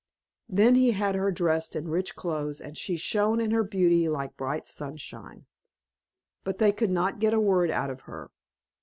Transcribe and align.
Then 0.49 0.73
he 0.73 0.93
had 0.93 1.13
her 1.13 1.31
dressed 1.31 1.75
in 1.75 1.87
rich 1.87 2.15
clothes, 2.15 2.59
and 2.59 2.75
she 2.75 2.97
shone 2.97 3.39
in 3.39 3.51
her 3.51 3.63
beauty 3.63 4.09
like 4.09 4.35
bright 4.35 4.67
sunshine; 4.67 5.45
but 6.43 6.57
they 6.57 6.71
could 6.71 6.89
not 6.89 7.19
get 7.19 7.35
a 7.35 7.39
word 7.39 7.69
out 7.69 7.91
of 7.91 8.01
her. 8.09 8.31